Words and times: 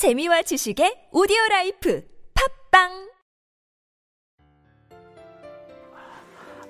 재미와 0.00 0.40
지식의 0.40 1.08
오디오 1.12 1.36
라이프 1.50 2.02
팟빵 2.70 2.88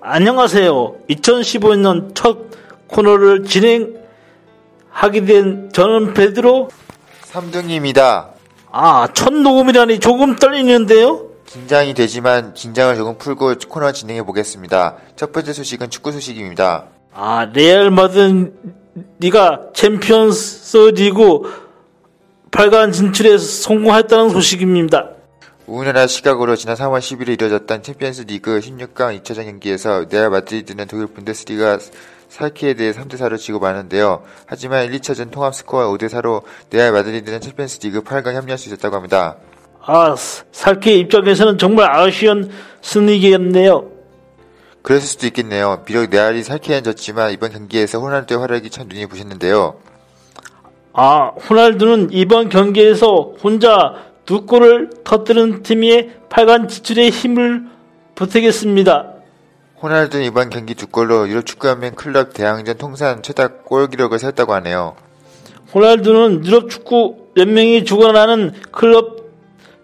안녕하세요. 0.01 0.97
2015년 1.09 2.13
첫 2.17 2.49
코너를 2.89 3.45
진행하게 3.45 5.25
된 5.27 5.71
저는 5.73 6.15
베드로. 6.15 6.71
삼둥이입니다. 7.21 8.31
아, 8.73 9.09
첫 9.15 9.33
녹음이라니 9.33 10.01
조금 10.01 10.35
떨리는데요? 10.35 11.31
긴장이 11.47 11.95
되지만 11.95 12.53
긴장을 12.55 12.97
조금 12.97 13.17
풀고 13.17 13.55
코너 13.69 13.93
진행해 13.93 14.25
보겠습니다. 14.25 14.97
첫 15.15 15.31
번째 15.31 15.53
소식은 15.53 15.91
축구 15.91 16.11
소식입니다. 16.11 16.89
아, 17.15 17.49
레알 17.55 17.93
마드리가 17.93 19.71
챔피언스 19.73 20.79
리그 20.97 21.70
8강 22.51 22.93
진출에 22.93 23.39
성공했다는 23.39 24.31
소식입니다. 24.31 25.11
우리나라 25.67 26.07
시각으로 26.09 26.57
지난 26.57 26.75
3월 26.77 26.99
10일에 26.99 27.41
이뤄졌던 27.41 27.83
챔피언스 27.83 28.23
리그 28.23 28.59
16강 28.59 29.21
2차전 29.21 29.45
경기에서 29.45 30.05
레알 30.11 30.31
마드리드는 30.31 30.89
독일 30.89 31.07
분데스리가 31.07 31.79
샬케에 32.29 32.75
대해 32.75 32.93
3대4로 32.93 33.39
지고 33.39 33.61
마는데요. 33.61 34.25
하지만 34.47 34.87
1, 34.87 34.99
2차전 34.99 35.31
통합 35.31 35.55
스코어 35.55 35.97
5대4로 35.97 36.43
레알 36.73 36.93
마드리드는 36.93 37.41
챔피언스 37.41 37.81
리그 37.83 38.03
8강 38.03 38.35
합류할 38.35 38.59
수 38.59 38.69
있었다고 38.69 38.97
합니다. 38.97 39.37
아, 39.83 40.15
샬케 40.51 40.99
입장에서는 40.99 41.57
정말 41.57 41.91
아쉬운 41.95 42.51
승리겠네요. 42.83 43.89
그랬을 44.83 45.07
수도 45.07 45.27
있겠네요. 45.29 45.83
비록 45.85 46.11
레알이 46.11 46.43
샬케엔 46.43 46.83
졌지만 46.83 47.33
이번 47.33 47.53
경기에서 47.53 48.01
호날두의 48.01 48.41
활약이 48.41 48.71
참 48.71 48.89
눈이 48.89 49.07
부셨는데요. 49.07 49.79
아, 50.93 51.33
호날두는 51.49 52.09
이번 52.13 52.49
경기에서 52.49 53.35
혼자 53.43 53.95
두 54.25 54.45
골을 54.45 54.91
터뜨린 55.05 55.63
팀의 55.63 56.11
8강 56.29 56.69
진출에 56.69 57.11
힘을 57.11 57.65
보태겠습니다. 58.15 59.15
호날두는 59.83 60.27
이번 60.27 60.51
경기 60.51 60.75
두 60.75 60.89
골로 60.89 61.29
유럽 61.29 61.47
축구연맹 61.47 61.95
클럽 61.95 62.35
대항전 62.35 62.77
통산 62.77 63.23
최다 63.23 63.49
골 63.65 63.89
기록을 63.89 64.19
세웠다고 64.19 64.53
하네요. 64.55 64.95
호날두는 65.75 66.45
유럽 66.45 66.69
축구 66.69 67.17
연맹이 67.37 67.85
주관하는 67.85 68.53
클럽 68.73 69.31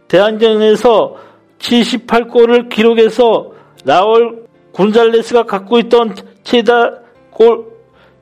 대항전에서 0.08 1.16
78골을 1.58 2.68
기록해서 2.68 3.52
라울 3.84 4.46
곤잘레스가 4.72 5.44
갖고 5.44 5.78
있던 5.78 6.14
최다 6.42 6.91
골 7.30 7.72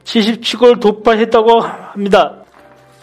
77골 0.04 0.80
돌파했다고 0.80 1.60
합니다. 1.60 2.43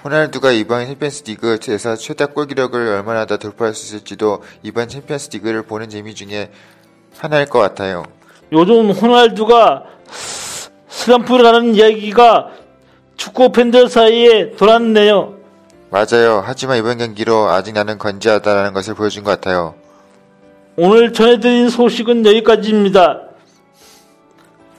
호날두가 0.03 0.51
이번 0.51 0.87
챔피언스 0.87 1.23
리그에서 1.27 1.95
최다 1.95 2.27
골 2.27 2.47
기록을 2.47 2.87
얼마나 2.87 3.25
더 3.25 3.37
돌파할 3.37 3.75
수 3.75 3.85
있을지도 3.85 4.41
이번 4.63 4.87
챔피언스 4.87 5.29
리그를 5.33 5.63
보는 5.63 5.89
재미 5.89 6.15
중에 6.15 6.51
하나일 7.17 7.45
것 7.45 7.59
같아요. 7.59 8.03
요즘 8.51 8.89
호날두가 8.89 9.83
슬럼프라는 10.89 11.75
이야기가 11.75 12.49
축구 13.15 13.51
팬들 13.51 13.89
사이에 13.89 14.55
돌았네요. 14.55 15.35
맞아요. 15.91 16.41
하지만 16.43 16.77
이번 16.77 16.97
경기로 16.97 17.49
아직 17.49 17.73
나는 17.73 17.97
건재하다라는 17.97 18.73
것을 18.73 18.95
보여준 18.95 19.23
것 19.23 19.29
같아요. 19.31 19.75
오늘 20.77 21.13
전해드린 21.13 21.69
소식은 21.69 22.25
여기까지입니다. 22.25 23.21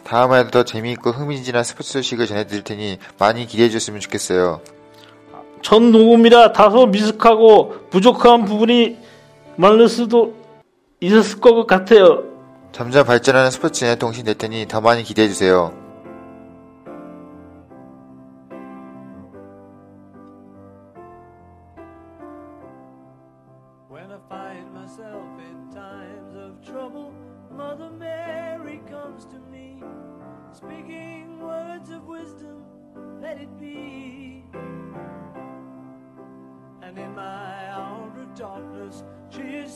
다음에도 0.04 0.50
더 0.50 0.64
재미있고 0.64 1.10
흥미진진한 1.10 1.62
스포츠 1.62 1.92
소식을 1.92 2.26
전해드릴 2.26 2.64
테니 2.64 2.98
많이 3.18 3.46
기대해 3.46 3.68
주셨으면 3.68 4.00
좋겠어요. 4.00 4.60
첫 5.62 5.80
녹음이라 5.80 6.52
다소 6.52 6.86
미숙하고 6.86 7.88
부족한 7.90 8.44
부분이 8.44 8.98
많을 9.56 9.88
수도 9.88 10.34
있었을 11.00 11.40
것 11.40 11.66
같아요. 11.66 12.24
점점 12.72 13.06
발전하는 13.06 13.50
스포츠에 13.50 13.94
동신 13.96 14.24
될 14.24 14.34
테니 14.34 14.66
더 14.66 14.80
많이 14.80 15.02
기대해 15.02 15.28
주세요. 15.28 15.72
When 23.90 24.10
I 24.10 24.18
find 24.28 24.72
myself 24.72 25.28
in 25.38 25.70
times 25.70 26.34
of 26.34 26.60
trouble, 26.64 27.12
Mother 27.54 27.90
Mary 27.90 28.80
comes 28.88 29.26
to 29.26 29.38
me, 29.50 29.82
speaking 30.52 31.40
words 31.40 31.90
of 31.90 32.02
wisdom, 32.08 32.64
let 33.20 33.38
it 33.38 33.50
be. 33.60 34.01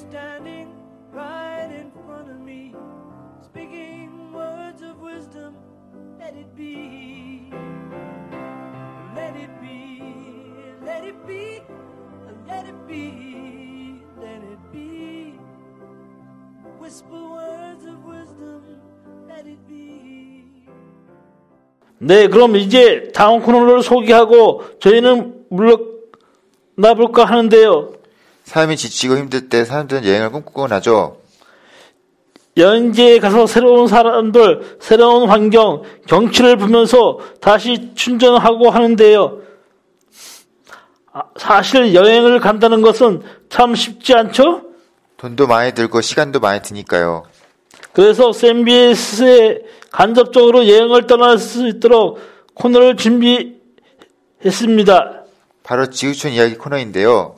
Standing 0.09 0.69
right 1.13 1.69
in 1.71 1.91
front 2.07 2.31
of 2.31 2.39
me, 2.39 2.75
speaking 3.43 4.33
words 4.33 4.83
of 4.83 5.01
wisdom, 5.01 5.57
let 6.19 6.35
it 6.37 6.55
be. 6.55 7.51
Let 9.17 9.35
it 9.35 9.51
be, 9.61 10.03
let 10.85 11.05
it 11.05 11.27
be, 11.27 11.63
let 12.47 12.67
it 12.67 12.87
be, 12.87 14.03
let 14.21 14.43
it 14.43 14.73
be. 14.73 15.39
Whisper 16.79 17.23
words 17.37 17.85
of 17.87 18.05
wisdom, 18.05 18.63
let 19.27 19.47
it 19.47 19.59
be. 19.67 20.45
네, 21.99 22.29
그럼 22.29 22.57
이제 22.57 23.11
다음 23.15 23.41
코너를 23.41 23.83
소개하고 23.83 24.79
저희는 24.79 25.47
물러나 25.49 26.95
볼까 26.95 27.25
하는데요. 27.25 27.96
삶이 28.47 28.77
지치고 28.77 29.19
힘들 29.19 29.49
때 29.49 29.65
사람들은 29.65 30.07
여행을 30.07 30.31
꿈꾸곤 30.31 30.73
하죠. 30.73 31.21
여행지에 32.57 33.19
가서 33.19 33.47
새로운 33.47 33.87
사람들, 33.87 34.79
새로운 34.81 35.29
환경, 35.29 35.83
경치를 36.09 36.57
보면서 36.57 37.19
다시 37.41 37.93
충전하고 37.95 38.71
하는데요. 38.71 39.43
아, 41.13 41.23
사실 41.37 41.93
여행을 41.93 42.41
간다는 42.41 42.81
것은 42.81 43.21
참 43.51 43.75
쉽지 43.75 44.15
않죠? 44.15 44.63
돈도 45.19 45.47
많이 45.49 45.73
들고 45.73 46.01
시간도 46.01 46.41
많이 46.41 46.63
드니까요. 46.63 47.25
그래서 47.93 48.33
MBS에 48.43 49.61
간접적으로 49.91 50.67
여행을 50.69 51.07
떠날 51.07 51.37
수 51.39 51.69
있도록 51.69 52.21
코너를 52.55 52.97
준비했습니다. 52.97 53.61
바로 55.63 55.91
지구촌 55.91 56.33
이야기 56.33 56.55
코너인데요. 56.55 57.36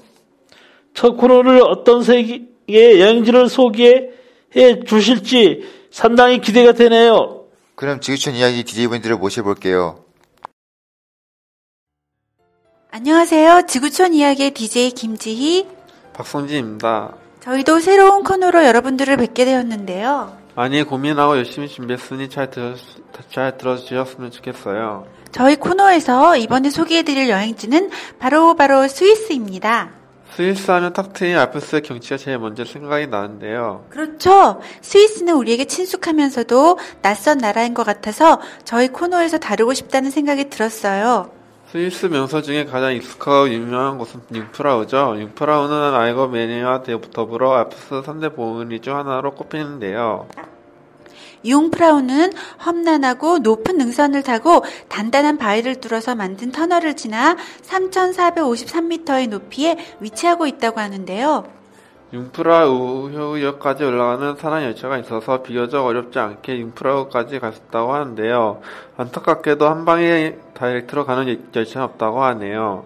첫 0.94 1.16
코너를 1.16 1.62
어떤 1.62 2.02
세계의 2.02 3.00
여행지를 3.00 3.48
소개해 3.48 4.10
주실지 4.86 5.68
상당히 5.90 6.40
기대가 6.40 6.72
되네요. 6.72 7.44
그럼 7.74 8.00
지구촌 8.00 8.34
이야기 8.34 8.64
DJ분들을 8.64 9.16
모셔볼게요. 9.16 10.04
안녕하세요. 12.90 13.62
지구촌 13.68 14.14
이야기의 14.14 14.50
DJ 14.52 14.90
김지희. 14.90 15.68
박성진입니다. 16.14 17.14
저희도 17.40 17.78
새로운 17.78 18.24
코너로 18.24 18.64
여러분들을 18.64 19.16
뵙게 19.16 19.44
되었는데요. 19.44 20.36
많이 20.56 20.82
고민하고 20.82 21.36
열심히 21.36 21.68
준비했으니 21.68 22.28
잘, 22.28 22.50
들어, 22.50 22.74
잘 23.30 23.56
들어주셨으면 23.56 24.32
좋겠어요. 24.32 25.06
저희 25.30 25.54
코너에서 25.54 26.36
이번에 26.36 26.70
소개해드릴 26.70 27.28
여행지는 27.28 27.90
바로 28.18 28.56
바로 28.56 28.88
스위스입니다. 28.88 29.92
스위스 30.38 30.70
하면 30.70 30.92
탁 30.92 31.14
트인 31.14 31.36
알프스의 31.36 31.82
경치가 31.82 32.16
제일 32.16 32.38
먼저 32.38 32.64
생각이 32.64 33.08
나는데요. 33.08 33.84
그렇죠. 33.90 34.60
스위스는 34.82 35.34
우리에게 35.34 35.64
친숙하면서도 35.64 36.78
낯선 37.02 37.38
나라인 37.38 37.74
것 37.74 37.82
같아서 37.82 38.40
저희 38.62 38.86
코너에서 38.86 39.38
다루고 39.38 39.74
싶다는 39.74 40.12
생각이 40.12 40.48
들었어요. 40.48 41.32
스위스 41.72 42.06
명소 42.06 42.40
중에 42.42 42.66
가장 42.66 42.94
익숙하고 42.94 43.50
유명한 43.50 43.98
곳은 43.98 44.20
융프라우죠. 44.32 45.16
융프라우는 45.18 45.94
알거메니와 45.96 46.84
더불어 47.12 47.56
알프스 47.56 48.02
3대 48.02 48.36
보은리 48.36 48.78
중 48.78 48.96
하나로 48.96 49.34
꼽히는데요. 49.34 50.28
융프라우는 51.44 52.32
험난하고 52.64 53.38
높은 53.38 53.78
능선을 53.78 54.22
타고 54.22 54.64
단단한 54.88 55.38
바위를 55.38 55.76
뚫어서 55.76 56.14
만든 56.14 56.52
터널을 56.52 56.96
지나 56.96 57.36
3,453m의 57.62 59.28
높이에 59.28 59.76
위치하고 60.00 60.46
있다고 60.46 60.80
하는데요. 60.80 61.58
융프라 62.12 62.66
우효역까지 62.66 63.84
올라가는 63.84 64.34
산악 64.36 64.62
열차가 64.62 64.96
있어서 64.98 65.42
비교적 65.42 65.84
어렵지 65.84 66.18
않게 66.18 66.58
융프라우까지 66.58 67.38
갔다고 67.38 67.92
하는데요. 67.92 68.62
안타깝게도 68.96 69.68
한 69.68 69.84
방에 69.84 70.36
다이렉트로 70.54 71.04
가는 71.04 71.50
열차는 71.54 71.84
없다고 71.84 72.22
하네요. 72.24 72.84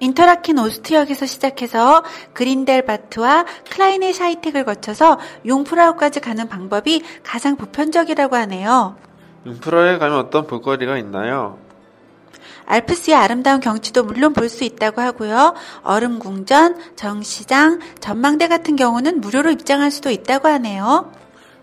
인터라켄 0.00 0.58
오스트역에서 0.58 1.26
시작해서 1.26 2.02
그린델바트와 2.32 3.46
클라이네 3.70 4.12
샤이텍을 4.12 4.64
거쳐서 4.64 5.18
용프라우까지 5.46 6.20
가는 6.20 6.48
방법이 6.48 7.02
가장 7.22 7.56
보편적이라고 7.56 8.36
하네요. 8.36 8.96
융프라에 9.46 9.98
가면 9.98 10.18
어떤 10.18 10.46
볼거리가 10.46 10.98
있나요? 10.98 11.58
알프스의 12.66 13.14
아름다운 13.14 13.60
경치도 13.60 14.04
물론 14.04 14.32
볼 14.32 14.48
수 14.48 14.64
있다고 14.64 15.00
하고요. 15.02 15.54
얼음궁전, 15.82 16.96
정시장, 16.96 17.80
전망대 18.00 18.48
같은 18.48 18.76
경우는 18.76 19.20
무료로 19.20 19.50
입장할 19.50 19.90
수도 19.90 20.10
있다고 20.10 20.48
하네요. 20.48 21.12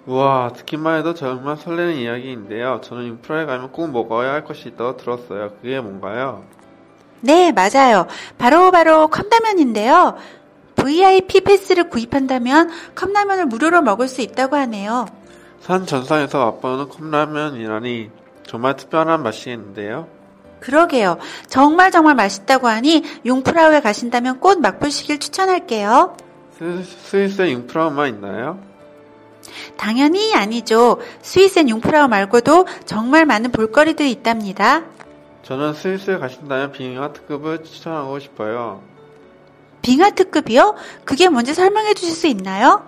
우와, 0.06 0.51
듣기만 0.54 1.00
해도 1.00 1.13
정말 1.13 1.57
설레는 1.57 1.95
이야기인데요. 1.95 2.81
저는 2.83 3.06
인프라에 3.06 3.45
가면 3.45 3.72
꼭 3.72 3.92
먹어야 3.92 4.31
할 4.31 4.44
것이 4.44 4.69
있다고 4.69 4.98
들었어요. 4.98 5.51
그게 5.62 5.80
뭔가요? 5.80 6.44
네, 7.21 7.51
맞아요. 7.51 8.07
바로 8.38 8.71
바로 8.71 9.07
컵라면인데요. 9.07 10.15
VIP 10.75 11.41
패스를 11.41 11.89
구입한다면 11.89 12.69
컵라면을 12.95 13.45
무료로 13.45 13.81
먹을 13.81 14.07
수 14.07 14.21
있다고 14.21 14.56
하네요. 14.56 15.06
산 15.62 15.85
전상에서 15.85 16.44
맛보는 16.45 16.89
컵라면이라니 16.89 18.09
정말 18.47 18.75
특별한 18.75 19.21
맛이겠는데요. 19.21 20.07
그러게요. 20.59 21.18
정말 21.47 21.91
정말 21.91 22.15
맛있다고 22.15 22.68
하니 22.68 23.03
융프라우에 23.25 23.81
가신다면 23.81 24.39
꼭 24.39 24.62
맛보시길 24.62 25.19
추천할게요. 25.19 26.15
스- 26.57 26.83
스위스에 27.09 27.51
융프라우만 27.51 28.09
있나요? 28.09 28.59
당연히 29.77 30.33
아니죠. 30.35 31.00
스위스엔 31.21 31.69
융프라우 31.69 32.07
말고도 32.07 32.68
정말 32.85 33.25
많은 33.25 33.51
볼거리들이 33.51 34.12
있답니다. 34.12 34.83
저는 35.51 35.74
스위스에 35.74 36.18
가신다면 36.18 36.71
빙하 36.71 37.12
특급을 37.12 37.62
추천하고 37.62 38.19
싶어요. 38.19 38.81
빙하 39.81 40.12
특급이요? 40.12 40.75
그게 41.03 41.27
뭔지 41.27 41.53
설명해 41.53 41.94
주실 41.94 42.15
수 42.15 42.27
있나요? 42.27 42.86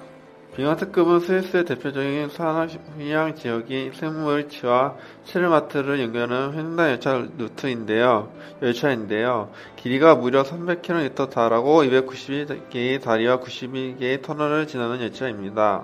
빙하 0.56 0.78
특급은 0.78 1.20
스위스의 1.20 1.66
대표적인 1.66 2.30
산악휴양 2.30 3.36
지역인 3.36 3.92
세무르치와 3.92 4.96
쉐르마트를 5.26 6.00
연결하는 6.00 6.58
횡단 6.58 6.92
열차 6.92 7.28
루트인데요. 7.38 8.32
열차인데요. 8.62 9.52
길이가 9.76 10.16
무려 10.16 10.44
300km 10.44 11.32
달하고 11.32 11.84
292개의 11.84 13.02
다리와 13.02 13.42
92개의 13.42 14.22
터널을 14.22 14.68
지나는 14.68 15.02
열차입니다. 15.02 15.84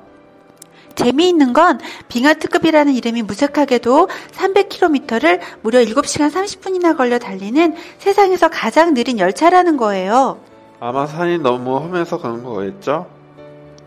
재미있는 0.95 1.53
건 1.53 1.79
빙하 2.07 2.33
특급이라는 2.33 2.93
이름이 2.93 3.21
무색하게도 3.23 4.07
300km를 4.31 5.39
무려 5.61 5.79
7시간 5.79 6.31
30분이나 6.31 6.97
걸려 6.97 7.19
달리는 7.19 7.75
세상에서 7.99 8.49
가장 8.49 8.93
느린 8.93 9.19
열차라는 9.19 9.77
거예요. 9.77 10.39
아마 10.79 11.05
산이 11.07 11.39
너무 11.39 11.77
험해서 11.77 12.17
그런 12.19 12.43
거겠죠? 12.43 13.07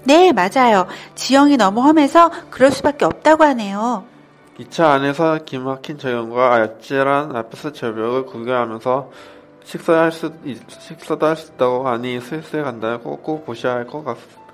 네, 0.04 0.32
맞아요. 0.32 0.86
지형이 1.14 1.56
너무 1.56 1.80
험해서 1.82 2.30
그럴 2.50 2.70
수밖에 2.70 3.04
없다고 3.04 3.44
하네요. 3.44 4.04
기차 4.56 4.90
안에서 4.92 5.38
기막힌 5.44 5.96
조경과 5.98 6.54
아찔한 6.54 7.34
알프스 7.34 7.72
절벽을 7.72 8.26
구경하면서 8.26 9.10
식사할 9.64 10.12
수, 10.12 10.32
있- 10.44 10.60
식사도 10.68 11.24
할 11.26 11.36
수 11.36 11.52
있다고 11.52 11.86
하니 11.88 12.20
스위스에 12.20 12.62
간다면 12.62 13.00
꼭꼭 13.02 13.46
보셔야 13.46 13.74
할 13.74 13.86
것 13.86 14.04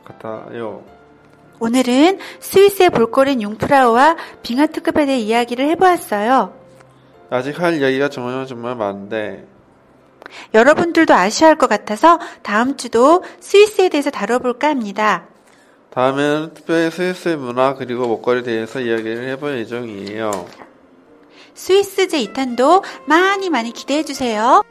같아요. 0.04 0.82
오늘은 1.60 2.18
스위스의 2.40 2.90
볼거리인 2.90 3.42
융프라우와 3.42 4.16
빙하 4.42 4.66
특급에 4.66 5.06
대해 5.06 5.18
이야기를 5.18 5.68
해보았어요. 5.70 6.54
아직 7.30 7.60
할 7.60 7.74
이야기가 7.80 8.08
정말 8.08 8.46
정말 8.46 8.74
많은데 8.76 9.46
여러분들도 10.54 11.14
아셔야 11.14 11.50
할 11.50 11.56
것 11.56 11.68
같아서 11.68 12.18
다음 12.42 12.76
주도 12.76 13.24
스위스에 13.40 13.88
대해서 13.88 14.10
다뤄볼까 14.10 14.68
합니다. 14.68 15.26
다음에는 15.90 16.54
특별히 16.54 16.90
스위스의 16.90 17.36
문화 17.36 17.74
그리고 17.74 18.06
먹거리에 18.06 18.42
대해서 18.42 18.80
이야기를 18.80 19.28
해볼 19.30 19.58
예정이에요. 19.58 20.46
스위스 21.54 22.06
제 22.06 22.22
2탄도 22.24 22.82
많이 23.06 23.50
많이 23.50 23.72
기대해 23.72 24.04
주세요. 24.04 24.62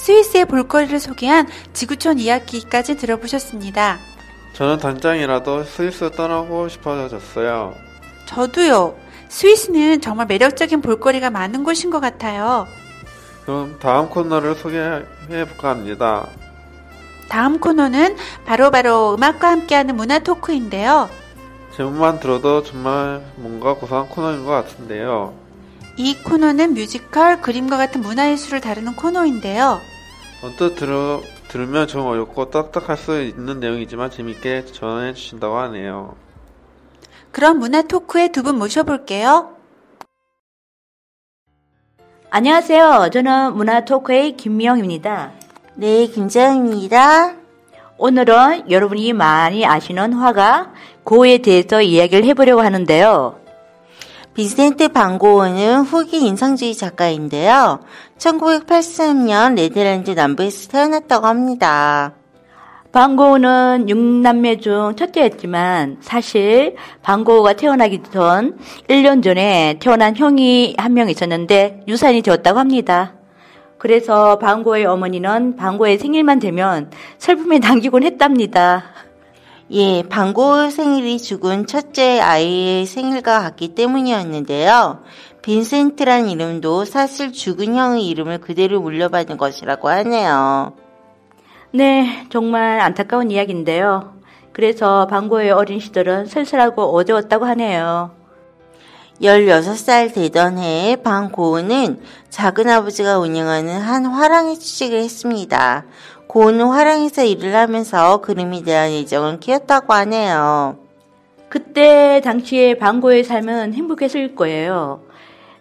스위스의 0.00 0.46
볼거리를 0.46 0.98
소개한 0.98 1.46
지구촌 1.74 2.18
이야기까지 2.18 2.96
들어보셨습니다. 2.96 3.98
저는 4.54 4.78
당장이라도 4.78 5.64
스위스 5.64 6.10
떠나고 6.10 6.68
싶어졌어요. 6.68 7.74
저도요. 8.24 8.96
스위스는 9.28 10.00
정말 10.00 10.26
매력적인 10.26 10.80
볼거리가 10.80 11.28
많은 11.30 11.64
곳인 11.64 11.90
것 11.90 12.00
같아요. 12.00 12.66
그럼 13.44 13.78
다음 13.78 14.08
코너를 14.08 14.54
소개해 14.54 15.44
볼까 15.46 15.68
합니다. 15.68 16.26
다음 17.28 17.60
코너는 17.60 18.16
바로바로 18.46 19.14
음악과 19.14 19.50
함께하는 19.50 19.96
문화 19.96 20.18
토크인데요. 20.18 21.10
제목만 21.76 22.20
들어도 22.20 22.62
정말 22.62 23.22
뭔가 23.36 23.74
고상한 23.74 24.08
코너인 24.08 24.44
것 24.46 24.50
같은데요. 24.50 25.34
이 25.96 26.16
코너는 26.22 26.72
뮤지컬, 26.72 27.42
그림과 27.42 27.76
같은 27.76 28.00
문화예술을 28.00 28.62
다루는 28.62 28.96
코너인데요. 28.96 29.80
언뜻 30.42 30.74
들어, 30.74 31.20
들으면 31.48 31.86
좀 31.86 32.06
어렵고 32.06 32.50
딱딱할 32.50 32.96
수 32.96 33.20
있는 33.22 33.60
내용이지만 33.60 34.10
재밌게 34.10 34.66
전해 34.66 35.12
주신다고 35.12 35.56
하네요. 35.58 36.14
그럼 37.30 37.58
문화 37.58 37.82
토크에 37.82 38.28
두 38.28 38.42
분 38.42 38.56
모셔볼게요. 38.58 39.54
안녕하세요. 42.30 43.10
저는 43.12 43.54
문화 43.56 43.84
토크의 43.84 44.36
김미영입니다. 44.36 45.32
네, 45.74 46.06
김자영입니다. 46.06 47.34
오늘은 47.98 48.70
여러분이 48.70 49.12
많이 49.12 49.66
아시는 49.66 50.14
화가 50.14 50.72
고에 51.04 51.38
대해서 51.38 51.82
이야기를 51.82 52.24
해보려고 52.24 52.62
하는데요. 52.62 53.39
빈센트 54.34 54.88
반고흐는 54.88 55.82
후기 55.82 56.24
인상주의 56.24 56.74
작가인데요. 56.74 57.80
1983년 58.18 59.54
네덜란드 59.54 60.12
남부에서 60.12 60.68
태어났다고 60.68 61.26
합니다. 61.26 62.14
반고흐는 62.92 63.86
6남매 63.86 64.60
중 64.60 64.94
첫째였지만 64.96 65.98
사실 66.00 66.76
반고흐가 67.02 67.52
태어나기 67.54 68.02
전 68.12 68.56
1년 68.88 69.22
전에 69.22 69.78
태어난 69.80 70.16
형이 70.16 70.74
한 70.78 70.94
명 70.94 71.08
있었는데 71.08 71.82
유산이 71.86 72.22
되었다고 72.22 72.58
합니다. 72.58 73.14
그래서 73.78 74.38
반고의 74.38 74.86
어머니는 74.86 75.56
반고의 75.56 75.98
생일만 75.98 76.38
되면 76.38 76.90
슬픔에 77.18 77.58
남기곤 77.62 78.02
했답니다. 78.02 78.84
예, 79.72 80.02
반고흐 80.02 80.70
생일이 80.70 81.18
죽은 81.18 81.66
첫째 81.66 82.18
아이의 82.18 82.86
생일과 82.86 83.40
같기 83.40 83.76
때문이었는데요. 83.76 85.04
빈센트란 85.42 86.28
이름도 86.28 86.84
사실 86.84 87.32
죽은 87.32 87.76
형의 87.76 88.08
이름을 88.08 88.38
그대로 88.38 88.80
물려받은 88.80 89.36
것이라고 89.36 89.88
하네요. 89.88 90.72
네, 91.72 92.26
정말 92.30 92.80
안타까운 92.80 93.30
이야기인데요. 93.30 94.14
그래서 94.52 95.06
방고의 95.06 95.52
어린 95.52 95.78
시절은 95.78 96.26
쓸쓸하고 96.26 96.96
어두웠다고 96.96 97.44
하네요. 97.44 98.10
16살 99.22 100.12
되던 100.12 100.58
해에 100.58 100.96
방고은은 100.96 102.00
작은아버지가 102.30 103.18
운영하는 103.18 103.80
한 103.80 104.06
화랑에 104.06 104.56
취직을 104.56 104.98
했습니다. 104.98 105.84
고은은 106.30 106.64
화랑에서 106.64 107.24
일을 107.24 107.56
하면서 107.56 108.20
그림에 108.20 108.62
대한 108.62 108.90
애정을 108.90 109.40
키웠다고 109.40 109.92
하네요. 109.94 110.78
그때 111.48 112.20
당시에 112.22 112.78
방고의 112.78 113.24
삶은 113.24 113.74
행복했을 113.74 114.36
거예요. 114.36 115.02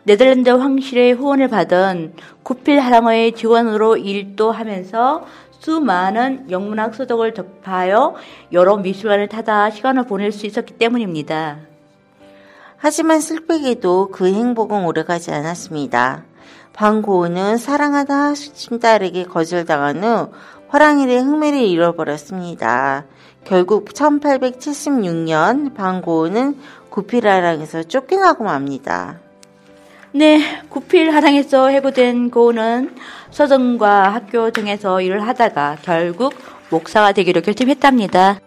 네덜란드 0.04 0.48
황실의 0.48 1.14
후원을 1.14 1.48
받은 1.48 2.14
구필 2.44 2.80
하랑어의 2.82 3.32
지원으로 3.32 3.98
일도 3.98 4.52
하면서 4.52 5.26
수많은 5.58 6.52
영문학 6.52 6.94
소독을 6.94 7.34
접하여 7.34 8.14
여러 8.52 8.78
미술관을 8.78 9.28
타다 9.28 9.72
시간을 9.72 10.06
보낼 10.06 10.32
수 10.32 10.46
있었기 10.46 10.76
때문입니다. 10.76 11.62
하지만 12.78 13.22
슬프게도 13.22 14.10
그 14.12 14.28
행복은 14.28 14.86
오래가지 14.86 15.32
않았습니다. 15.32 16.26
방고은은 16.74 17.58
사랑하던 17.58 18.18
하숙친 18.18 18.80
딸에게 18.80 19.26
거절당한 19.26 20.04
후 20.04 20.30
화랑이의 20.70 21.20
흥미를 21.20 21.60
잃어버렸습니다. 21.60 23.06
결국 23.44 23.86
1876년 23.86 25.74
방고은은 25.74 26.58
구피라랑에서 26.90 27.84
쫓겨나고 27.84 28.44
맙니다. 28.44 29.20
네, 30.12 30.42
구필 30.70 31.14
하랑에서 31.14 31.68
해고된 31.70 32.32
고은은 32.32 32.96
서점과 33.32 34.14
학교 34.14 34.52
등에서 34.52 35.02
일을 35.02 35.28
하다가 35.28 35.78
결국 35.82 36.34
목사가 36.70 37.12
되기로 37.12 37.42
결심했답니다. 37.42 38.40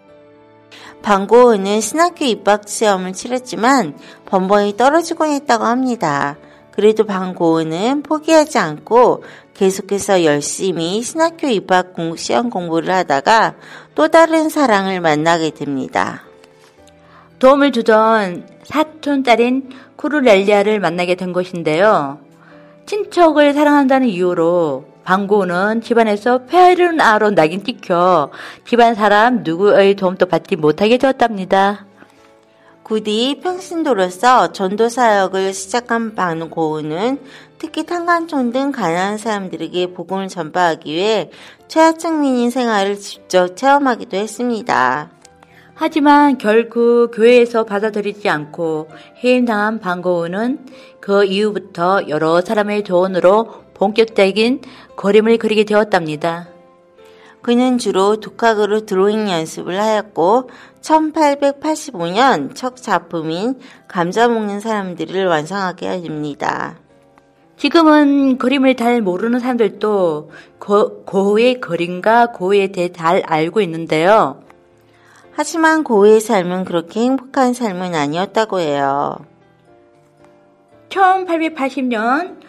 방고은은 1.03 1.81
신학교 1.81 2.25
입학 2.25 2.69
시험을 2.69 3.13
치렀지만 3.13 3.97
번번이 4.27 4.77
떨어지곤 4.77 5.31
했다고 5.31 5.65
합니다. 5.65 6.37
그래도 6.73 7.05
방고은은 7.05 8.03
포기하지 8.03 8.59
않고 8.59 9.25
계속해서 9.63 10.25
열심히 10.25 11.03
신학교 11.03 11.47
입학 11.47 11.95
공- 11.95 12.17
시험 12.17 12.51
공부를 12.51 12.93
하다가 12.93 13.55
또 13.95 14.09
다른 14.09 14.49
사랑을 14.49 15.01
만나게 15.01 15.51
됩니다. 15.51 16.25
도움을 17.39 17.71
주던 17.71 18.45
사촌 18.65 19.23
딸인 19.23 19.71
쿠르렐리아를 19.95 20.81
만나게 20.81 21.15
된 21.15 21.33
것인데요. 21.33 22.19
친척을 22.87 23.55
사랑한다는 23.55 24.09
이유로 24.09 24.85
방고는 25.05 25.83
집안에서 25.83 26.41
아로 27.01 27.31
낙인 27.31 27.63
찍혀 27.63 28.33
집안 28.67 28.97
사람 28.97 29.45
누구의 29.45 29.95
도움도 29.95 30.27
받지 30.27 30.57
못하게 30.57 30.99
되었답니다. 30.99 31.87
부디 32.85 33.41
평신도로서 33.43 34.53
전도 34.53 34.89
사역을 34.89 35.55
시작한 35.55 36.15
방고은은 36.15 37.21
특히 37.59 37.87
탄간촌 37.87 38.53
등 38.53 38.73
가난한 38.73 39.19
사람들에게 39.19 39.95
복음을 39.95 40.29
전파하기 40.29 40.93
위해 40.93 41.31
최하층 41.69 42.21
민인 42.21 42.51
생활을 42.51 42.99
직접 42.99 43.57
체험하기도 43.57 44.17
했습니다. 44.17 45.11
하지만 45.75 46.39
결국 46.39 47.13
교회에서 47.15 47.65
받아들이지 47.65 48.29
않고 48.29 48.89
해임당한 49.25 49.79
방고은은 49.79 50.67
그 51.01 51.25
이후부터 51.25 52.09
여러 52.09 52.41
사람의 52.41 52.85
조언으로 52.85 53.63
본격적인 53.75 54.61
그림을 54.97 55.39
그리게 55.39 55.65
되었답니다. 55.65 56.49
그는 57.43 57.79
주로 57.79 58.21
독학으로 58.21 58.87
드로잉 58.87 59.29
연습을 59.29 59.81
하였고 59.81 60.51
1885년 60.83 62.55
첫 62.55 62.77
작품인 62.77 63.59
감자 63.89 64.29
먹는 64.29 64.61
사람들을 64.61 65.27
완성하게 65.27 66.03
됩니다. 66.03 66.77
지금은 67.57 68.39
그림을 68.39 68.75
잘 68.75 69.01
모르는 69.01 69.39
사람들도 69.39 70.31
고, 70.59 71.05
고흐의 71.05 71.61
그림과 71.61 72.33
고흐에 72.33 72.69
대해 72.73 72.91
잘 72.91 73.23
알고 73.25 73.61
있는데요. 73.61 74.43
하지만 75.33 75.85
고흐의 75.85 76.21
삶은 76.21 76.65
그렇게 76.65 77.01
행복한 77.01 77.55
삶은 77.55 77.95
아니었다고 77.95 78.59
해요. 78.59 79.19
1880년 80.89 82.41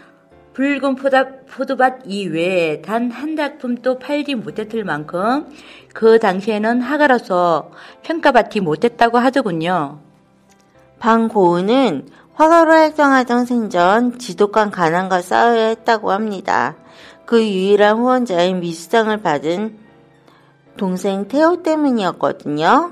붉은 0.54 0.96
포도밭 0.96 2.02
이외에 2.06 2.82
단 2.82 3.12
한 3.12 3.36
작품도 3.36 4.00
팔지 4.00 4.36
못했을 4.36 4.84
만큼 4.84 5.48
그 5.94 6.20
당시에는 6.20 6.82
화가로서 6.82 7.72
평가받지 8.04 8.60
못했다고 8.60 9.18
하더군요. 9.18 10.00
방고은은 11.00 12.08
화가로 12.34 12.72
활동하던 12.72 13.46
생전 13.46 14.20
지독한 14.20 14.72
가난과 14.72 15.22
싸워야 15.22 15.68
했다고 15.68 16.12
합니다. 16.12 16.76
그 17.26 17.42
유일한 17.42 17.98
후원자인 17.98 18.60
미수상을 18.60 19.16
받은 19.22 19.78
동생 20.78 21.28
태호 21.28 21.62
때문이었거든요. 21.64 22.92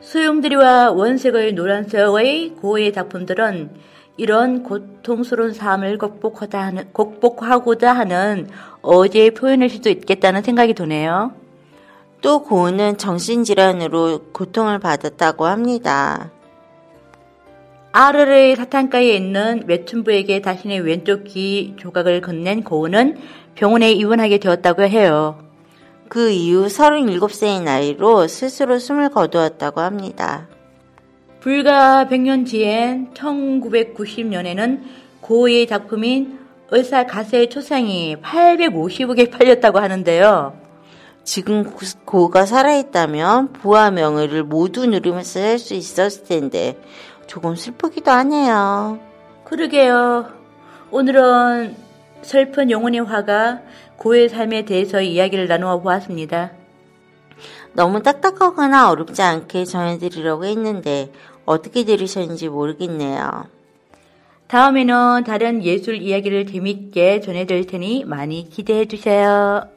소용들이와 0.00 0.92
원색의 0.92 1.54
노란색의 1.54 2.54
고의 2.60 2.92
작품들은 2.92 3.70
이런 4.16 4.62
고통스러운 4.62 5.52
삶을 5.52 5.98
극복하다 5.98 6.58
하는, 6.58 6.92
극복하고자 6.92 7.92
하는 7.92 8.48
어제의 8.82 9.32
표현일 9.32 9.68
수도 9.68 9.90
있겠다는 9.90 10.42
생각이 10.42 10.74
드네요. 10.74 11.32
또 12.22 12.42
고은은 12.42 12.96
정신질환으로 12.96 14.32
고통을 14.32 14.78
받았다고 14.78 15.46
합니다. 15.46 16.30
아르르의 17.92 18.56
사탄가에 18.56 19.14
있는 19.14 19.64
외춘부에게 19.66 20.42
자신의 20.42 20.80
왼쪽 20.80 21.24
귀 21.24 21.74
조각을 21.78 22.20
건넨 22.20 22.62
고은은 22.62 23.16
병원에 23.54 23.92
입원하게 23.92 24.38
되었다고 24.38 24.82
해요. 24.82 25.38
그 26.08 26.30
이후 26.30 26.66
37세의 26.66 27.62
나이로 27.62 28.28
스스로 28.28 28.78
숨을 28.78 29.10
거두었다고 29.10 29.80
합니다. 29.80 30.46
불과 31.46 32.08
100년 32.10 32.44
뒤엔 32.44 33.10
1990년에는 33.14 34.80
고의 35.20 35.68
작품인 35.68 36.40
의사 36.72 37.06
가세의 37.06 37.50
초상이 37.50 38.16
850억에 38.20 39.30
팔렸다고 39.30 39.78
하는데요. 39.78 40.58
지금 41.22 41.72
고가 42.04 42.46
살아있다면 42.46 43.52
부와 43.52 43.92
명예를 43.92 44.42
모두 44.42 44.86
누리면서 44.86 45.38
살 45.38 45.58
수 45.60 45.74
있었을 45.74 46.24
텐데 46.24 46.82
조금 47.28 47.54
슬프기도 47.54 48.10
하네요. 48.10 48.98
그러게요. 49.44 50.28
오늘은 50.90 51.76
슬픈 52.22 52.72
영혼의 52.72 53.02
화가 53.02 53.60
고의 53.98 54.28
삶에 54.28 54.64
대해서 54.64 55.00
이야기를 55.00 55.46
나누어 55.46 55.78
보았습니다. 55.80 56.50
너무 57.72 58.02
딱딱하거나 58.02 58.90
어렵지 58.90 59.20
않게 59.22 59.66
전해드리려고 59.66 60.46
했는데 60.46 61.12
어떻게 61.46 61.84
들으셨는지 61.84 62.48
모르겠네요. 62.48 63.46
다음에는 64.48 65.24
다른 65.24 65.64
예술 65.64 65.96
이야기를 65.96 66.46
재밌게 66.46 67.20
전해드릴 67.20 67.66
테니 67.66 68.04
많이 68.04 68.48
기대해 68.48 68.86
주세요. 68.86 69.75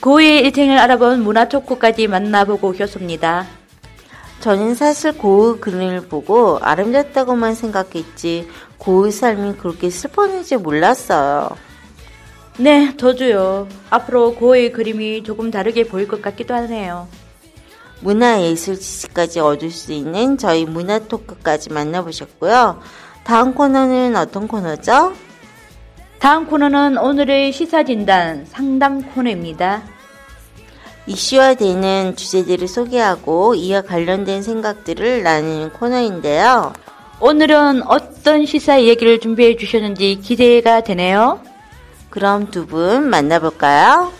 고의 0.00 0.40
일생을 0.40 0.78
알아본 0.78 1.22
문화 1.22 1.46
토크까지 1.48 2.06
만나보고 2.06 2.68
오셨습니다. 2.68 3.46
저는 4.40 4.74
사실 4.74 5.12
고의 5.12 5.60
그림을 5.60 6.08
보고 6.08 6.58
아름답다고만 6.62 7.54
생각했지 7.54 8.48
고의 8.78 9.12
삶이 9.12 9.56
그렇게 9.58 9.90
슬펐는지 9.90 10.56
몰랐어요. 10.56 11.50
네, 12.56 12.96
저도요. 12.96 13.68
앞으로 13.90 14.34
고의 14.34 14.72
그림이 14.72 15.22
조금 15.22 15.50
다르게 15.50 15.84
보일 15.84 16.08
것 16.08 16.22
같기도 16.22 16.54
하네요. 16.54 17.06
문화예술 18.00 18.80
지식까지 18.80 19.40
얻을 19.40 19.70
수 19.70 19.92
있는 19.92 20.38
저희 20.38 20.64
문화 20.64 20.98
토크까지 20.98 21.70
만나보셨고요. 21.70 22.80
다음 23.24 23.52
코너는 23.52 24.16
어떤 24.16 24.48
코너죠? 24.48 25.12
다음 26.20 26.46
코너는 26.46 26.98
오늘의 26.98 27.52
시사진단 27.52 28.44
상담 28.46 29.02
코너입니다. 29.02 29.82
이슈화 31.06 31.54
되는 31.54 32.14
주제들을 32.14 32.68
소개하고 32.68 33.54
이와 33.54 33.80
관련된 33.82 34.42
생각들을 34.42 35.22
나누는 35.22 35.72
코너인데요. 35.72 36.74
오늘은 37.20 37.82
어떤 37.86 38.44
시사 38.46 38.76
이야기를 38.78 39.20
준비해 39.20 39.56
주셨는지 39.56 40.20
기대가 40.22 40.82
되네요. 40.82 41.40
그럼 42.10 42.50
두 42.50 42.66
분 42.66 43.08
만나볼까요? 43.08 44.12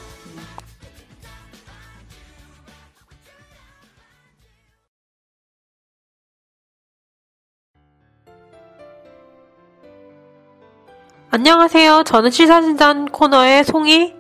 안녕하세요. 11.33 12.03
저는 12.05 12.33
시사진단 12.33 13.07
코너의 13.07 13.63
송이. 13.63 14.15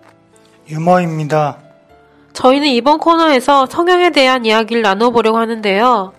유머입니다. 0.68 1.58
저희는 2.32 2.68
이번 2.68 2.98
코너에서 2.98 3.66
성형에 3.66 4.10
대한 4.10 4.44
이야기를 4.46 4.82
나눠보려고 4.82 5.38
하는데요. 5.38 6.12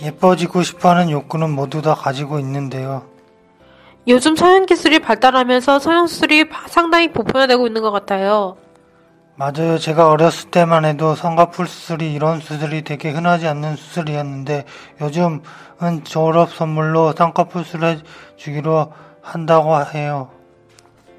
예뻐지고 0.00 0.62
싶어하는 0.62 1.10
욕구는 1.10 1.50
모두 1.50 1.82
다 1.82 1.94
가지고 1.94 2.38
있는데요. 2.38 3.02
요즘 4.06 4.36
성형 4.36 4.66
기술이 4.66 5.00
발달하면서 5.00 5.80
성형 5.80 6.06
수술이 6.06 6.44
상당히 6.68 7.12
보편화되고 7.12 7.66
있는 7.66 7.82
것 7.82 7.90
같아요. 7.90 8.56
맞아요. 9.34 9.78
제가 9.78 10.08
어렸을 10.08 10.52
때만 10.52 10.84
해도 10.84 11.16
성가풀 11.16 11.66
수술이 11.66 12.14
이런 12.14 12.38
수술이 12.38 12.82
되게 12.84 13.10
흔하지 13.10 13.48
않는 13.48 13.74
수술이었는데 13.74 14.64
요즘은 15.00 16.04
졸업 16.04 16.52
선물로 16.52 17.14
쌍꺼풀 17.18 17.64
수술해 17.64 17.98
주기로 18.36 18.92
한다고 19.20 19.74
해요. 19.92 20.30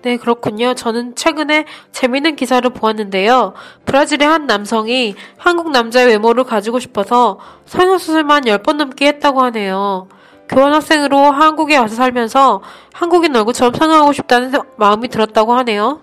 네, 0.04 0.18
그렇군요. 0.18 0.74
저는 0.74 1.16
최근에 1.16 1.66
재미있는 1.92 2.36
기사를 2.36 2.68
보았는데요. 2.70 3.54
브라질의 3.86 4.28
한 4.28 4.46
남성이 4.46 5.16
한국 5.38 5.72
남자의 5.72 6.08
외모를 6.08 6.44
가지고 6.44 6.80
싶어서 6.80 7.40
성형수술만 7.66 8.44
10번 8.44 8.74
넘게 8.74 9.08
했다고 9.08 9.42
하네요. 9.44 10.08
교환학생으로 10.50 11.18
한국에 11.18 11.78
와서 11.78 11.96
살면서 11.96 12.62
한국인 12.94 13.36
얼굴처럼 13.36 13.74
성형하고 13.74 14.14
싶다는 14.14 14.54
마음이 14.78 15.10
들었다고 15.10 15.54
하네요. 15.56 16.00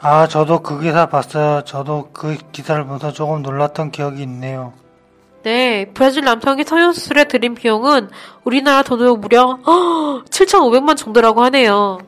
아, 0.00 0.26
저도 0.28 0.60
그 0.60 0.80
기사 0.80 1.06
봤어요. 1.06 1.62
저도 1.64 2.10
그 2.12 2.36
기사를 2.52 2.84
보면서 2.84 3.12
조금 3.12 3.40
놀랐던 3.42 3.90
기억이 3.90 4.22
있네요. 4.24 4.74
네, 5.42 5.86
브라질 5.94 6.24
남성이 6.24 6.64
성형수술에 6.64 7.24
들인 7.24 7.54
비용은 7.54 8.10
우리나라 8.44 8.82
돈으로 8.82 9.16
무려 9.16 9.58
7,500만 10.28 10.96
정도라고 10.96 11.42
하네요. 11.44 11.98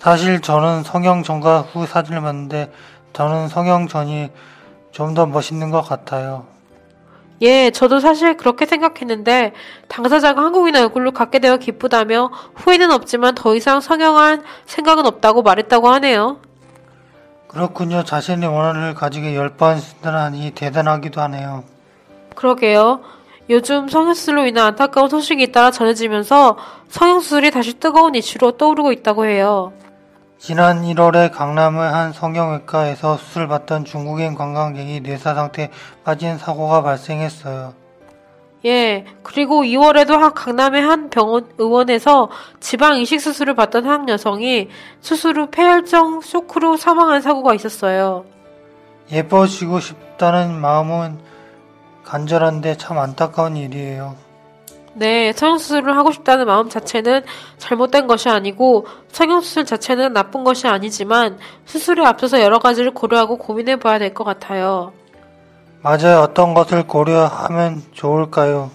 사실 0.00 0.40
저는 0.40 0.82
성형 0.82 1.22
전과 1.22 1.60
후 1.60 1.86
사진을 1.86 2.22
봤는데 2.22 2.72
저는 3.12 3.48
성형 3.48 3.88
전이 3.88 4.30
좀 4.92 5.14
더 5.14 5.26
멋있는 5.26 5.70
것 5.70 5.82
같아요. 5.82 6.44
예, 7.42 7.70
저도 7.70 8.00
사실 8.00 8.36
그렇게 8.36 8.66
생각했는데 8.66 9.52
당사자가 9.88 10.42
한국인 10.42 10.76
얼굴로 10.76 11.12
갖게 11.12 11.38
되어 11.38 11.56
기쁘다며 11.58 12.30
후회는 12.56 12.90
없지만 12.90 13.34
더 13.34 13.54
이상 13.54 13.80
성형할 13.80 14.42
생각은 14.66 15.06
없다고 15.06 15.42
말했다고 15.42 15.88
하네요. 15.90 16.38
그렇군요. 17.48 18.04
자신의 18.04 18.48
원한을 18.48 18.94
가지고 18.94 19.34
열번 19.34 19.80
쓰다니 19.80 20.52
대단하기도 20.54 21.20
하네요. 21.22 21.64
그러게요. 22.34 23.00
요즘 23.48 23.88
성형수술로 23.88 24.46
인한 24.46 24.66
안타까운 24.68 25.08
소식이 25.08 25.42
잇따라 25.42 25.70
전해지면서 25.70 26.56
성형수술이 26.88 27.50
다시 27.50 27.74
뜨거운 27.80 28.14
이슈로 28.14 28.52
떠오르고 28.52 28.92
있다고 28.92 29.26
해요. 29.26 29.72
지난 30.40 30.84
1월에 30.84 31.30
강남의 31.30 31.80
한 31.80 32.14
성형외과에서 32.14 33.18
수술받던 33.18 33.84
중국인 33.84 34.34
관광객이 34.34 35.00
뇌사 35.00 35.34
상태에 35.34 35.68
빠진 36.02 36.38
사고가 36.38 36.82
발생했어요. 36.82 37.74
예, 38.64 39.04
그리고 39.22 39.62
2월에도 39.62 40.32
강남의 40.32 40.80
한 40.80 41.10
병원 41.10 41.46
의원에서 41.58 42.30
지방 42.58 42.96
이식 42.96 43.20
수술을 43.20 43.54
받던 43.54 43.84
한 43.84 44.08
여성이 44.08 44.70
수술 45.02 45.38
후 45.38 45.50
폐혈증 45.50 46.22
쇼크로 46.22 46.78
사망한 46.78 47.20
사고가 47.20 47.52
있었어요. 47.52 48.24
예뻐지고 49.12 49.80
싶다는 49.80 50.58
마음은 50.58 51.18
간절한데 52.04 52.78
참 52.78 52.98
안타까운 52.98 53.58
일이에요. 53.58 54.16
네, 54.94 55.32
성형수술을 55.32 55.96
하고 55.96 56.10
싶다는 56.10 56.46
마음 56.46 56.68
자체는 56.68 57.22
잘못된 57.58 58.06
것이 58.06 58.28
아니고 58.28 58.86
성형수술 59.12 59.64
자체는 59.64 60.12
나쁜 60.12 60.42
것이 60.44 60.66
아니지만 60.66 61.38
수술에 61.64 62.04
앞서서 62.04 62.40
여러 62.40 62.58
가지를 62.58 62.92
고려하고 62.92 63.38
고민해 63.38 63.76
봐야 63.76 63.98
될 63.98 64.12
것 64.14 64.24
같아요. 64.24 64.92
맞아요. 65.82 66.20
어떤 66.20 66.52
것을 66.54 66.86
고려하면 66.86 67.82
좋을까요? 67.92 68.70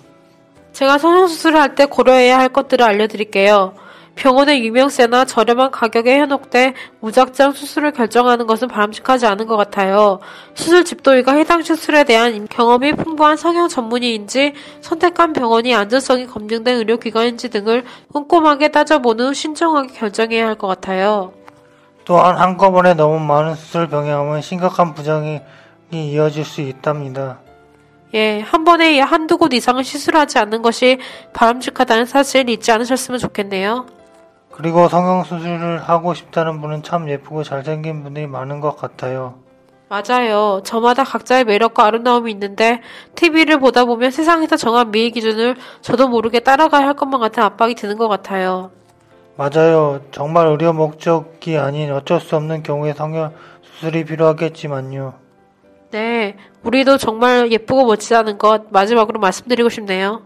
제가 0.74 0.98
성형수술을 0.98 1.60
할 1.60 1.76
때 1.76 1.86
고려해야 1.86 2.40
할 2.40 2.50
것들을 2.50 2.84
알려드릴게요. 2.84 3.74
병원의 4.16 4.64
유명세나 4.66 5.26
저렴한 5.26 5.72
가격에 5.72 6.18
현혹돼 6.20 6.74
무작정 7.02 7.52
수술을 7.52 7.92
결정하는 7.92 8.48
것은 8.48 8.68
바람직하지 8.68 9.26
않은 9.26 9.46
것 9.46 9.58
같아요. 9.58 10.20
수술 10.54 10.86
집도의가 10.86 11.34
해당 11.34 11.62
수술에 11.62 12.04
대한 12.06 12.48
경험이 12.50 12.94
풍부한 12.94 13.38
성형 13.38 13.68
전문의인지 13.68 14.54
선택한 14.82 15.34
병원이 15.34 15.76
안전성이 15.76 16.26
검증된 16.28 16.78
의료기관인지 16.78 17.50
등을 17.50 17.84
꼼꼼하게 18.14 18.70
따져본 18.70 19.20
후 19.20 19.34
신중하게 19.34 19.94
결정해야 19.94 20.48
할 20.48 20.56
것 20.56 20.68
같아요. 20.68 21.34
또한 22.06 22.38
한꺼번에 22.38 22.94
너무 22.94 23.20
많은 23.20 23.56
수술 23.56 23.88
병행하면 23.90 24.42
심각한 24.42 24.94
부작용이 24.94 25.42
이어질 25.92 26.46
수 26.46 26.62
있답니다. 26.62 27.40
예, 28.14 28.40
한 28.40 28.64
번에 28.64 29.00
한두 29.02 29.38
곳 29.38 29.54
이상을 29.54 29.84
시술하지 29.84 30.38
않는 30.40 30.62
것이 30.62 31.00
바람직하다는 31.34 32.06
사실 32.06 32.50
잊지 32.50 32.72
않으셨으면 32.72 33.20
좋겠네요. 33.20 33.86
그리고 34.56 34.88
성형수술을 34.88 35.80
하고 35.80 36.14
싶다는 36.14 36.62
분은 36.62 36.82
참 36.82 37.10
예쁘고 37.10 37.44
잘생긴 37.44 38.04
분들이 38.04 38.26
많은 38.26 38.62
것 38.62 38.78
같아요. 38.78 39.36
맞아요. 39.90 40.62
저마다 40.64 41.04
각자의 41.04 41.44
매력과 41.44 41.86
아름다움이 41.86 42.32
있는데 42.32 42.82
TV를 43.16 43.60
보다 43.60 43.84
보면 43.84 44.12
세상에서 44.12 44.56
정한 44.56 44.92
미의 44.92 45.12
기준을 45.12 45.58
저도 45.82 46.08
모르게 46.08 46.40
따라가야 46.40 46.88
할 46.88 46.94
것만 46.94 47.20
같은 47.20 47.44
압박이 47.44 47.76
드는 47.76 47.98
것 47.98 48.08
같아요. 48.08 48.72
맞아요. 49.36 50.00
정말 50.12 50.48
의료 50.48 50.72
목적이 50.72 51.58
아닌 51.58 51.92
어쩔 51.92 52.22
수 52.22 52.38
없는 52.38 52.64
경우에 52.64 52.94
성형 52.94 53.34
수술이 53.62 54.06
필요하겠지만요. 54.06 55.16
네, 55.92 56.38
우리도 56.64 56.98
정말 56.98 57.52
예쁘고 57.52 57.86
멋지다는 57.86 58.38
것 58.38 58.72
마지막으로 58.72 59.20
말씀드리고 59.20 59.68
싶네요. 59.68 60.22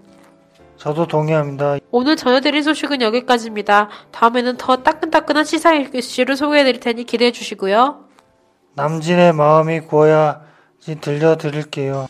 저도 0.80 1.08
동의합니다. 1.08 1.78
오늘 1.92 2.16
전해드린 2.16 2.64
소식은 2.64 3.02
여기까지입니다. 3.02 3.90
다음에는 4.12 4.56
더 4.56 4.78
따끈따끈한 4.78 5.44
시사 5.44 5.74
이슈를 5.76 6.38
소개해드릴 6.38 6.80
테니 6.80 7.04
기대해 7.04 7.34
주시고요. 7.34 8.06
남진의 8.76 9.34
마음이 9.34 9.82
구워야지 9.82 11.02
들려드릴게요. 11.02 12.08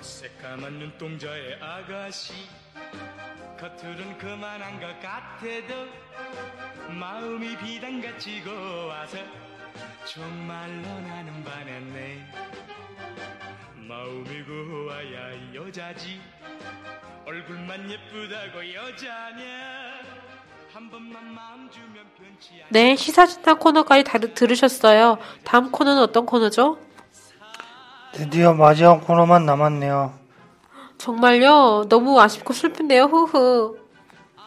새까만 0.00 0.78
눈동자의 0.78 1.58
아가씨 1.60 2.32
겉으론 3.58 4.16
그만한 4.18 4.80
것 4.80 4.86
같아도 5.00 5.88
마음이 6.88 7.56
비단같이 7.58 8.42
고와서 8.42 9.18
정말로 10.04 10.82
나는 11.00 11.44
반했네 11.44 12.26
마음이 13.88 14.42
고와야 14.44 15.54
여자지 15.54 16.20
얼굴만 17.26 17.90
예쁘다고 17.90 18.74
여자냐 18.74 19.98
한 20.72 20.90
번만 20.90 21.34
마음 21.34 21.70
주면 21.70 22.04
변치 22.16 22.62
않 22.62 22.68
네, 22.70 22.94
시사진단 22.94 23.58
코너까지 23.58 24.04
다 24.04 24.18
들으셨어요. 24.18 25.18
다음 25.42 25.72
코너는 25.72 26.02
어떤 26.02 26.24
코너죠? 26.26 26.78
드디어 28.12 28.52
마지막 28.52 29.04
코너만 29.06 29.44
남았네요. 29.46 30.12
정말요? 30.98 31.86
너무 31.88 32.20
아쉽고 32.20 32.52
슬픈데요, 32.52 33.04
후후. 33.04 33.78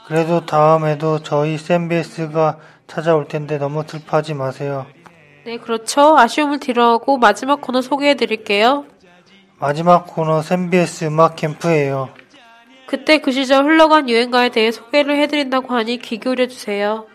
그래도 0.08 0.46
다음에도 0.46 1.20
저희 1.24 1.58
샌비스가 1.58 2.58
찾아올 2.88 3.28
텐데 3.28 3.58
너무 3.58 3.84
슬퍼하지 3.88 4.34
마세요. 4.34 4.86
네, 5.46 5.58
그렇죠. 5.58 6.18
아쉬움을 6.18 6.60
뒤로하고 6.60 7.18
마지막 7.18 7.62
코너 7.62 7.82
소개해 7.82 8.16
드릴게요. 8.16 8.86
마지막 9.60 10.06
코너 10.08 10.42
샌비스 10.42 11.06
음악 11.06 11.36
캠프예요. 11.38 12.10
그때 12.88 13.20
그 13.20 13.32
시절 13.32 13.64
흘러간 13.64 14.10
유행가에 14.10 14.50
대해 14.50 14.72
소개를 14.72 15.18
해드린다고 15.18 15.74
하니 15.74 15.98
귀 16.00 16.18
기울여 16.20 16.48
주세요. 16.48 17.06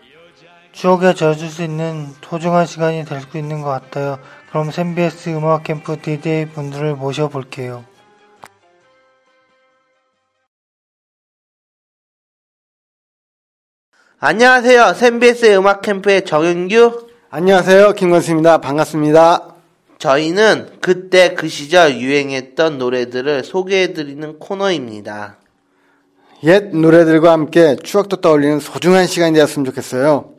추억에 0.71 1.13
젖을 1.13 1.47
수 1.49 1.63
있는 1.63 2.07
소중한 2.23 2.65
시간이 2.65 3.05
될 3.05 3.21
수 3.21 3.37
있는 3.37 3.61
것 3.61 3.69
같아요. 3.69 4.17
그럼 4.49 4.71
샌비스 4.71 5.29
음악 5.29 5.63
캠프 5.63 6.01
DJ 6.01 6.47
분들을 6.47 6.95
모셔볼게요. 6.95 7.83
안녕하세요. 14.19 14.95
샌비스의 14.95 15.59
음악 15.59 15.83
캠프의 15.83 16.25
정윤규. 16.25 17.07
안녕하세요. 17.29 17.93
김건수입니다. 17.93 18.57
반갑습니다. 18.61 19.53
저희는 19.99 20.69
그때 20.81 21.35
그 21.35 21.47
시절 21.47 21.99
유행했던 21.99 22.79
노래들을 22.79 23.43
소개해드리는 23.43 24.39
코너입니다. 24.39 25.37
옛 26.45 26.75
노래들과 26.75 27.31
함께 27.31 27.75
추억도 27.75 28.15
떠올리는 28.15 28.59
소중한 28.59 29.05
시간이 29.05 29.35
되었으면 29.35 29.65
좋겠어요. 29.65 30.31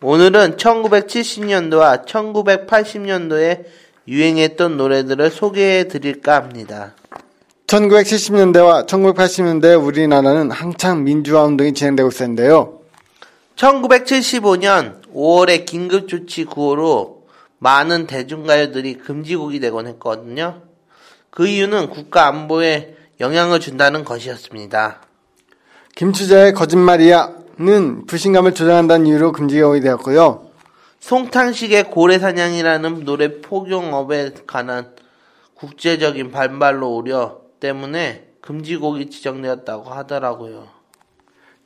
오늘은 0.00 0.56
1970년도와 0.56 2.06
1980년도에 2.06 3.64
유행했던 4.08 4.78
노래들을 4.78 5.30
소개해 5.30 5.88
드릴까 5.88 6.36
합니다. 6.36 6.94
1970년대와 7.66 8.86
1980년대 8.86 9.84
우리나라는 9.84 10.50
한창 10.50 11.04
민주화 11.04 11.44
운동이 11.44 11.74
진행되고 11.74 12.08
있었는데요. 12.08 12.77
1975년 13.58 15.02
5월에 15.12 15.66
긴급조치 15.66 16.46
9호로 16.46 17.18
많은 17.58 18.06
대중가요들이 18.06 18.98
금지곡이 18.98 19.58
되곤 19.58 19.88
했거든요. 19.88 20.62
그 21.30 21.46
이유는 21.46 21.90
국가 21.90 22.28
안보에 22.28 22.96
영향을 23.18 23.58
준다는 23.58 24.04
것이었습니다. 24.04 25.02
김추자의 25.96 26.52
거짓말이야는 26.52 28.06
불신감을 28.06 28.54
조장한다는 28.54 29.06
이유로 29.06 29.32
금지곡이 29.32 29.80
되었고요. 29.80 30.46
송탕식의 31.00 31.90
고래사냥이라는 31.90 33.04
노래 33.04 33.40
폭용업에 33.40 34.34
관한 34.46 34.94
국제적인 35.54 36.30
반발로 36.30 36.86
우려 36.94 37.40
때문에 37.58 38.28
금지곡이 38.40 39.10
지정되었다고 39.10 39.90
하더라고요. 39.90 40.77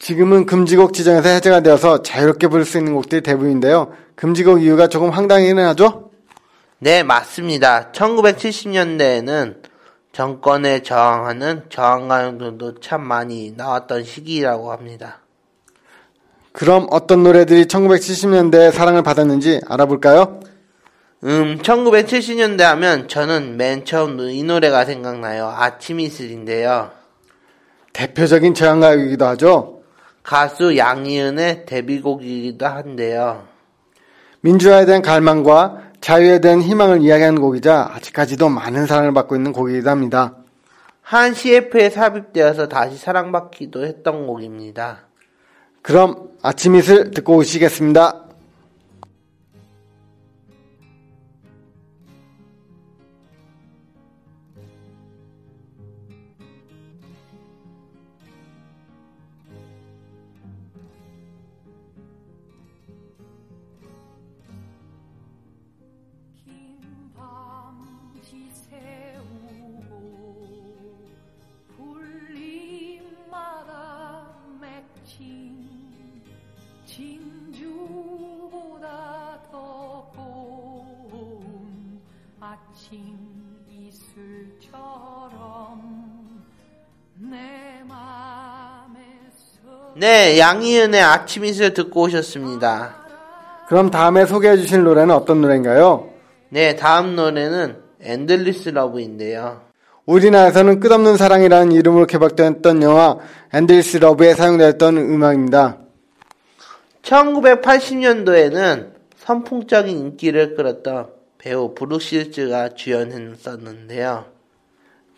지금은 0.02 0.46
금지곡 0.46 0.94
지정에서 0.94 1.28
해제가 1.28 1.60
되어서 1.60 2.02
자유롭게 2.02 2.48
부를 2.48 2.64
수 2.64 2.76
있는 2.76 2.92
곡들이 2.92 3.20
대부분인데요. 3.20 3.92
금지곡 4.16 4.60
이유가 4.60 4.88
조금 4.88 5.10
황당하기는 5.10 5.64
하죠? 5.66 6.10
네, 6.80 7.04
맞습니다. 7.04 7.92
1970년대에는 7.92 9.62
정권에 10.10 10.82
저항하는 10.82 11.66
저항가요들도 11.68 12.80
참 12.80 13.02
많이 13.02 13.52
나왔던 13.56 14.02
시기라고 14.02 14.72
합니다. 14.72 15.20
그럼 16.50 16.88
어떤 16.90 17.22
노래들이 17.22 17.66
1970년대에 17.66 18.72
사랑을 18.72 19.04
받았는지 19.04 19.60
알아볼까요? 19.68 20.40
음, 21.22 21.60
1970년대 21.62 22.62
하면 22.62 23.06
저는 23.06 23.56
맨 23.56 23.84
처음 23.84 24.18
이 24.18 24.42
노래가 24.42 24.84
생각나요. 24.84 25.54
아침 25.56 26.00
이슬인데요. 26.00 26.90
대표적인 27.92 28.54
저항가요이기도 28.54 29.26
하죠. 29.26 29.81
가수 30.22 30.76
양희은의 30.76 31.66
데뷔곡이기도 31.66 32.66
한데요. 32.66 33.44
민주화에 34.40 34.86
대한 34.86 35.02
갈망과 35.02 35.92
자유에 36.00 36.40
대한 36.40 36.60
희망을 36.60 37.02
이야기하는 37.02 37.40
곡이자 37.40 37.92
아직까지도 37.94 38.48
많은 38.48 38.86
사랑을 38.86 39.12
받고 39.12 39.36
있는 39.36 39.52
곡이기도 39.52 39.88
합니다. 39.88 40.34
한 41.00 41.34
CF에 41.34 41.90
삽입되어서 41.90 42.68
다시 42.68 42.96
사랑받기도 42.96 43.84
했던 43.84 44.26
곡입니다. 44.26 45.06
그럼 45.82 46.30
아침 46.42 46.76
이슬 46.76 47.10
듣고 47.10 47.36
오시겠습니다. 47.36 48.21
네, 89.94 90.38
양희은의 90.38 91.00
아침 91.02 91.44
이슬 91.44 91.74
듣고 91.74 92.02
오셨습니다. 92.02 92.96
그럼 93.68 93.90
다음에 93.90 94.24
소개해 94.24 94.56
주실 94.56 94.82
노래는 94.82 95.14
어떤 95.14 95.40
노래인가요? 95.42 96.08
네, 96.48 96.76
다음 96.76 97.14
노래는 97.14 97.76
Endless 98.00 98.70
Love인데요. 98.70 99.60
우리나라에서는 100.06 100.80
끝없는 100.80 101.16
사랑이라는 101.16 101.72
이름으로 101.72 102.06
개봉됐던 102.06 102.82
영화 102.82 103.18
Endless 103.54 103.98
Love에 103.98 104.34
사용되었던 104.34 104.96
음악입니다. 104.96 105.78
1980년도에는 107.02 108.90
선풍적인 109.16 109.96
인기를 109.96 110.56
끌었던 110.56 111.08
배우 111.38 111.74
브룩 111.74 112.02
실즈가 112.02 112.70
주연했었는데요. 112.70 114.24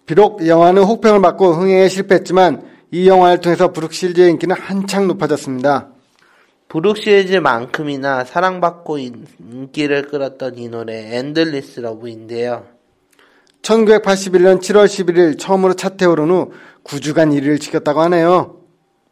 비록 0.04 0.46
영화는 0.46 0.82
혹평을 0.82 1.22
받고 1.22 1.52
흥행에 1.52 1.88
실패했지만 1.88 2.73
이 2.94 3.08
영화를 3.08 3.40
통해서 3.40 3.72
브룩실즈의 3.72 4.30
인기는 4.30 4.54
한층 4.54 5.08
높아졌습니다. 5.08 5.88
브룩 6.68 6.96
실즈만큼이나 6.96 8.22
사랑받고 8.24 8.98
인- 8.98 9.26
인기를 9.40 10.06
끌었던 10.06 10.56
이 10.58 10.68
노래 10.68 11.16
Endless 11.16 11.80
Love인데요. 11.80 12.66
1981년 13.62 14.60
7월 14.60 14.84
11일 14.86 15.40
처음으로 15.40 15.74
차트에 15.74 16.06
오른 16.06 16.30
후 16.30 16.52
9주간 16.84 17.36
1위를 17.36 17.60
지켰다고 17.60 18.00
하네요. 18.02 18.60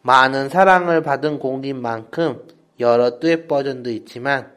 많은 0.03 0.49
사랑을 0.49 1.03
받은 1.03 1.41
곡인 1.41 1.83
만큼 1.83 2.41
여러 2.79 3.19
듀엣 3.19 3.49
버전도 3.49 3.91
있지만 3.91 4.53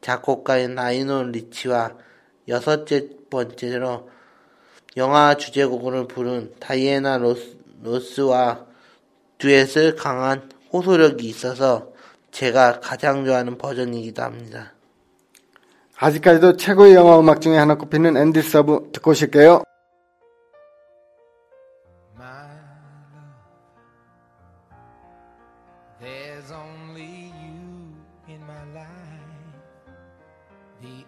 작곡가인 0.00 0.74
라이오넬 0.74 1.32
리치와 1.32 1.92
여섯째 2.48 3.08
번째로 3.28 4.08
영화 4.96 5.34
주제곡을 5.34 6.08
부른 6.08 6.52
다이애나 6.60 7.18
로스, 7.18 7.58
로스와 7.84 8.64
듀엣을 9.38 9.94
강한 9.94 10.50
호소력이 10.72 11.28
있어서 11.28 11.92
제가 12.30 12.80
가장 12.80 13.24
좋아하는 13.24 13.58
버전이기도 13.58 14.22
합니다. 14.22 14.72
아직까지도 15.96 16.56
최고의 16.56 16.94
영화 16.94 17.20
음악 17.20 17.40
중에 17.40 17.56
하나 17.56 17.76
꼽히는 17.76 18.16
Endless 18.16 18.42
Love 18.42 18.90
듣고 18.92 19.12
오실게요. 19.12 19.62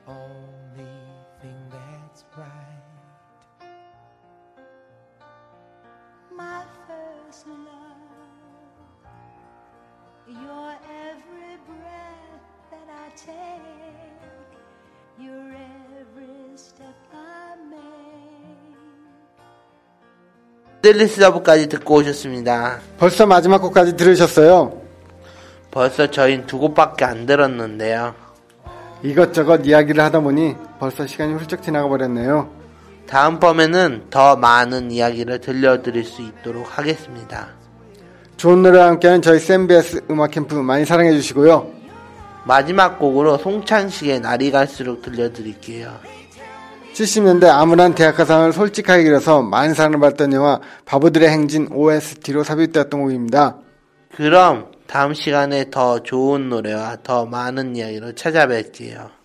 Only 0.08 1.05
Your 10.42 10.72
every 11.02 11.56
breath 11.66 12.42
that 12.70 12.88
I 12.90 13.08
take, 13.16 13.62
your 15.18 15.54
every 16.00 16.54
step 16.54 16.96
I 17.12 17.56
make. 17.70 18.76
엔들리스 20.84 21.20
러브까지 21.20 21.68
듣고 21.68 21.96
오셨습니다. 21.96 22.80
벌써 22.98 23.26
마지막 23.26 23.58
곡까지 23.58 23.96
들으셨어요. 23.96 24.82
벌써 25.70 26.10
저희는 26.10 26.46
두 26.46 26.58
곡밖에 26.58 27.04
안 27.04 27.26
들었는데요. 27.26 28.14
이것저것 29.02 29.66
이야기를 29.66 30.02
하다 30.02 30.20
보니 30.20 30.56
벌써 30.78 31.06
시간이 31.06 31.34
훌쩍 31.34 31.62
지나가 31.62 31.88
버렸네요. 31.88 32.50
다음번에는 33.06 34.06
더 34.10 34.36
많은 34.36 34.90
이야기를 34.90 35.40
들려드릴 35.40 36.04
수 36.04 36.22
있도록 36.22 36.78
하겠습니다. 36.78 37.55
좋은 38.46 38.62
노래와 38.62 38.86
함께하는 38.86 39.22
저희 39.22 39.40
샌비에스 39.40 40.02
음악 40.08 40.30
캠프 40.30 40.54
많이 40.54 40.84
사랑해 40.84 41.10
주시고요. 41.10 41.68
마지막 42.44 42.96
곡으로 42.96 43.38
송창식의 43.38 44.20
날이 44.20 44.52
갈수록 44.52 45.02
들려드릴게요. 45.02 45.92
70년대 46.94 47.48
암울한 47.48 47.96
대학가상을 47.96 48.52
솔직하게 48.52 49.02
그려서 49.02 49.42
많은 49.42 49.74
사랑을 49.74 49.98
받던 49.98 50.32
영화 50.32 50.60
바보들의 50.84 51.28
행진 51.28 51.66
OST로 51.72 52.44
삽입되었던 52.44 53.00
곡입니다. 53.00 53.56
그럼 54.14 54.70
다음 54.86 55.12
시간에 55.12 55.68
더 55.68 56.04
좋은 56.04 56.48
노래와 56.48 56.98
더 57.02 57.26
많은 57.26 57.74
이야기로 57.74 58.12
찾아뵐게요. 58.12 59.15